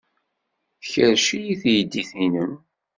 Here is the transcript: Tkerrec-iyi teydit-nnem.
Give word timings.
Tkerrec-iyi 0.81 1.55
teydit-nnem. 1.61 2.53